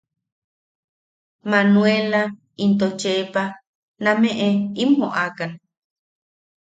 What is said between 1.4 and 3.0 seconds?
Manueela into